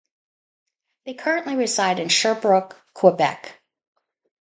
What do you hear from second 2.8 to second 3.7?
Quebec.